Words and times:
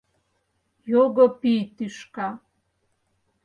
Його 0.91 1.25
пий 1.39 1.61
тӱшка! 1.75 2.29